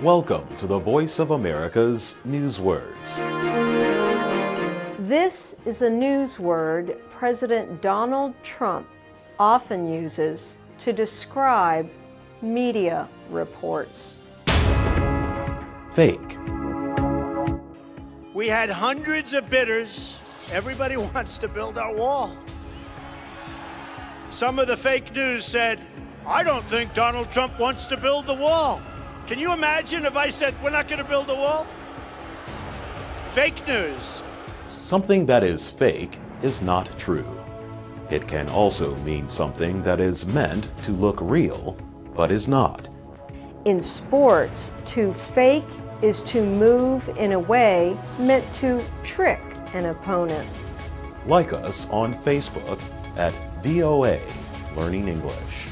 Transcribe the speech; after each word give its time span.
Welcome 0.00 0.54
to 0.58 0.66
the 0.66 0.78
Voice 0.78 1.18
of 1.18 1.30
America's 1.30 2.16
Newswords. 2.26 3.16
This 5.08 5.56
is 5.64 5.82
a 5.82 5.88
news 5.88 6.38
word 6.38 6.98
President 7.10 7.80
Donald 7.80 8.34
Trump 8.42 8.86
often 9.38 9.90
uses 9.90 10.58
to 10.78 10.92
describe 10.92 11.88
media 12.42 13.08
reports. 13.30 14.18
Fake. 15.90 16.36
We 18.34 18.48
had 18.48 18.68
hundreds 18.68 19.32
of 19.32 19.48
bidders. 19.48 20.48
Everybody 20.52 20.96
wants 21.14 21.38
to 21.38 21.48
build 21.48 21.78
our 21.78 21.94
wall. 21.94 22.36
Some 24.28 24.58
of 24.58 24.66
the 24.66 24.76
fake 24.76 25.14
news 25.14 25.44
said, 25.44 25.86
I 26.26 26.42
don't 26.42 26.64
think 26.64 26.94
Donald 26.94 27.30
Trump 27.30 27.58
wants 27.58 27.84
to 27.86 27.98
build 27.98 28.26
the 28.26 28.34
wall. 28.34 28.80
Can 29.26 29.38
you 29.38 29.52
imagine 29.52 30.06
if 30.06 30.16
I 30.16 30.30
said, 30.30 30.54
we're 30.62 30.70
not 30.70 30.88
going 30.88 30.98
to 30.98 31.08
build 31.08 31.26
the 31.26 31.34
wall? 31.34 31.66
Fake 33.28 33.66
news. 33.68 34.22
Something 34.66 35.26
that 35.26 35.44
is 35.44 35.68
fake 35.68 36.18
is 36.42 36.62
not 36.62 36.98
true. 36.98 37.26
It 38.10 38.26
can 38.26 38.48
also 38.48 38.96
mean 38.96 39.28
something 39.28 39.82
that 39.82 40.00
is 40.00 40.24
meant 40.24 40.68
to 40.84 40.92
look 40.92 41.18
real, 41.20 41.76
but 42.14 42.32
is 42.32 42.48
not. 42.48 42.88
In 43.66 43.80
sports, 43.80 44.72
to 44.86 45.12
fake 45.12 45.64
is 46.00 46.22
to 46.22 46.42
move 46.42 47.08
in 47.18 47.32
a 47.32 47.38
way 47.38 47.96
meant 48.18 48.50
to 48.54 48.82
trick 49.02 49.40
an 49.74 49.86
opponent. 49.86 50.48
Like 51.26 51.52
us 51.52 51.86
on 51.90 52.14
Facebook 52.14 52.80
at 53.16 53.34
VOA 53.62 54.20
Learning 54.76 55.08
English. 55.08 55.68